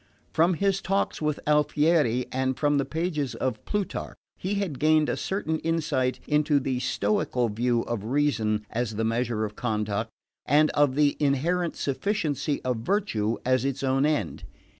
[0.33, 5.15] From his talks with Alfieri, and from the pages of Plutarch, he had gained a
[5.15, 10.09] certain insight into the Stoical view of reason as the measure of conduct,
[10.43, 14.43] and of the inherent sufficiency of virtue as its own end.